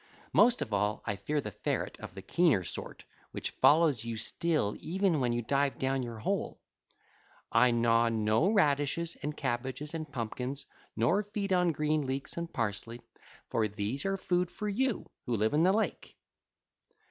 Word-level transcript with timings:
Most 0.33 0.63
of 0.63 0.73
all 0.73 1.03
I 1.05 1.15
fear 1.15 1.41
the 1.41 1.51
ferret 1.51 1.95
of 1.99 2.15
the 2.15 2.23
keener 2.23 2.63
sort 2.63 3.03
which 3.29 3.51
follows 3.51 4.03
you 4.03 4.17
still 4.17 4.75
even 4.79 5.19
when 5.19 5.31
you 5.31 5.43
dive 5.43 5.77
down 5.77 6.01
your 6.01 6.17
hole. 6.17 6.59
3601 7.51 7.63
I 7.63 7.69
gnaw 7.69 8.09
no 8.09 8.49
radishes 8.51 9.15
and 9.21 9.37
cabbages 9.37 9.93
and 9.93 10.11
pumpkins, 10.11 10.65
nor 10.95 11.21
feed 11.21 11.53
on 11.53 11.71
green 11.71 12.07
leeks 12.07 12.35
and 12.35 12.51
parsley; 12.51 12.99
for 13.51 13.67
these 13.67 14.03
are 14.03 14.17
food 14.17 14.49
for 14.49 14.67
you 14.67 15.07
who 15.27 15.35
live 15.37 15.53
in 15.53 15.61
the 15.61 15.71
lake. 15.71 16.17